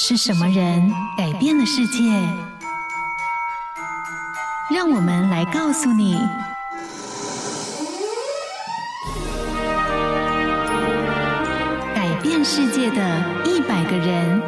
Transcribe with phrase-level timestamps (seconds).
[0.00, 2.04] 是什么人改变了世界？
[4.72, 6.16] 让我们来告诉你：
[11.96, 14.40] 改变世界的一百个人。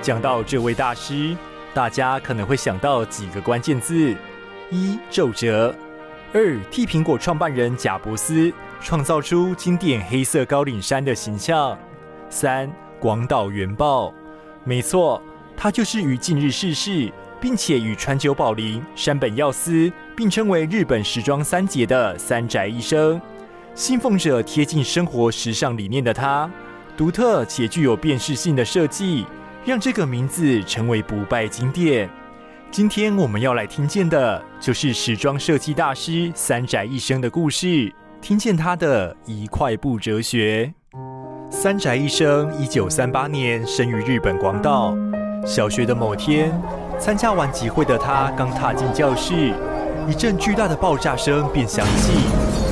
[0.00, 1.36] 讲到这位大师，
[1.74, 4.16] 大家可能会想到几个关键字：
[4.70, 5.74] 一、皱褶。
[6.32, 11.76] 二、替苹果创办人贾伯斯创造出经典黑色高领衫的形象。
[12.28, 14.14] 三、广岛原爆，
[14.62, 15.20] 没错，
[15.56, 23.20] 他就是于近日逝世，并且与川久保玲、山本耀司并称为日本时装三杰的三宅一生。
[23.74, 26.48] 信奉着贴近生活时尚理念的他，
[26.96, 29.26] 独特且具有辨识性的设计，
[29.64, 32.08] 让这个名字成为不败经典。
[32.72, 40.72] 今天我们要来听见的，就是时装设计大师三宅一生的故事，听见他的一块布哲学。
[41.50, 44.96] 三宅一生一九三八年生于日本广岛。
[45.44, 46.52] 小学的某天，
[46.96, 49.52] 参加完集会的他刚踏进教室，
[50.08, 52.12] 一阵巨大的爆炸声便响起，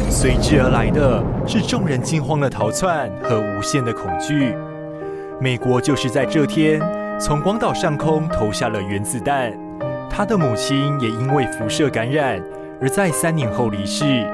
[0.08, 4.54] 随之而来的是众人惊慌的逃窜和无限的恐惧。
[5.40, 6.80] 美国就是在这天，
[7.18, 9.52] 从广岛上空投下了原子弹。
[10.10, 12.42] 他的母亲也因为辐射感染
[12.80, 14.26] 而在三年后离世。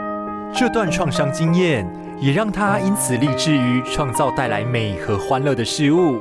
[0.52, 1.84] 这段创伤经验
[2.20, 6.20] 也让他因此立志于创造带来美和欢乐的事物，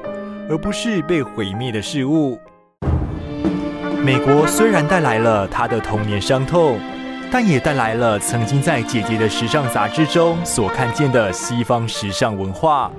[0.49, 2.39] 而不是被毁灭的事物。
[4.03, 6.79] 美国虽然带来了他的童年伤痛，
[7.31, 12.91] 但也带来了曾经在姐姐的时尚杂志中所看见的西方时尚文化。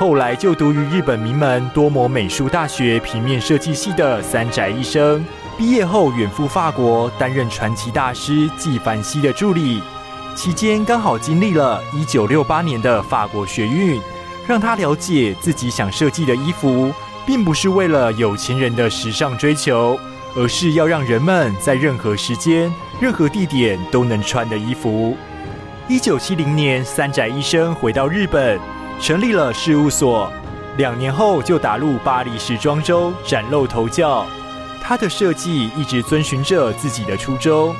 [0.00, 5.22] 后来就读于日本名门多摩美术大学平面设计系的三宅一生。
[5.58, 9.82] 毕业后远赴法国担任传奇大师纪梵希的助理，
[10.34, 14.00] 期间刚好经历了一九六八年的法国学运，
[14.48, 16.90] 让他了解自己想设计的衣服，
[17.26, 20.00] 并不是为了有钱人的时尚追求，
[20.34, 25.14] 而是要让人们在任何时间、任何地点都能穿的衣服。
[25.88, 28.58] 一九七零年，三宅一生回到日本，
[29.00, 30.30] 成立了事务所，
[30.76, 34.26] 两年后就打入巴黎时装周，崭露头角。
[34.82, 37.74] 他的设计一直遵循着自己的初衷，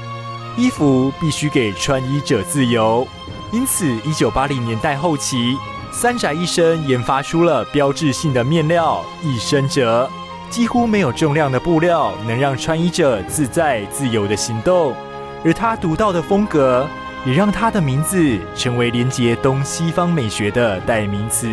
[0.56, 3.06] 衣服必须给穿衣者自由。
[3.52, 5.56] 因此，一九八零年代后期，
[5.92, 10.08] 三宅一生研发出了标志性的面料——一生折。
[10.48, 14.94] 几乎没有重量的布料，能让穿衣者自在自由的行动。
[15.44, 16.86] 而他独到的风格，
[17.26, 21.48] 也让他的名字成为连接东西方美学的代名词。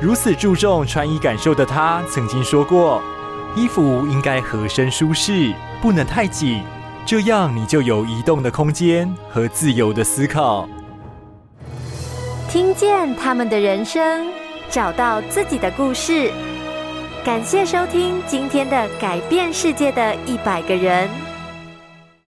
[0.00, 3.02] 如此注重穿衣感受的他，曾经说过。
[3.54, 6.62] 衣服应该合身舒适，不能太紧，
[7.04, 10.68] 这样你就有移动的空间和自由的思考。
[12.48, 14.26] 听见他们的人生，
[14.70, 16.30] 找到自己的故事。
[17.24, 21.08] 感谢收听今天的改变世界的一百个人。